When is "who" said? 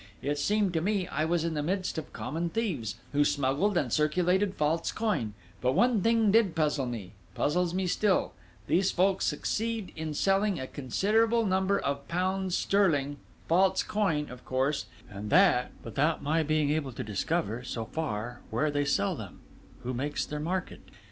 3.13-3.23, 19.83-19.93